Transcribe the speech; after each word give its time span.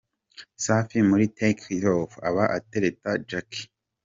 Safi 0.63 0.99
muri 1.09 1.25
take 1.37 1.61
it 1.75 1.85
off 1.95 2.11
aba 2.27 2.43
atereta 2.57 3.09
Jackie. 3.29 3.67